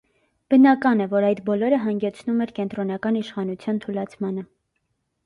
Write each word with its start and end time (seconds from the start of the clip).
Բնական 0.51 1.01
է, 1.03 1.05
որ 1.11 1.27
այդ 1.27 1.41
բոլորը 1.49 1.79
հանգեցնում 1.83 2.39
էր 2.45 2.53
կենտրոնական 2.61 3.21
իշխանության 3.21 3.83
թուլացմանը։ 3.85 4.47